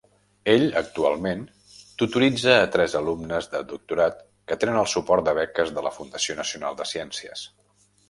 [0.51, 1.43] Ell actualment
[2.03, 6.43] tutoritza a tres alumnes de doctorat que tenen el suport de beques de la Fundació
[6.45, 7.51] nacional de ciències.